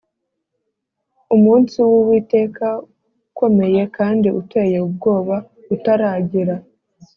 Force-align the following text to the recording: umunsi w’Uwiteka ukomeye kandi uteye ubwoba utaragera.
umunsi 1.35 1.75
w’Uwiteka 1.89 2.67
ukomeye 3.29 3.81
kandi 3.97 4.27
uteye 4.39 4.77
ubwoba 4.87 5.35
utaragera. 5.75 6.55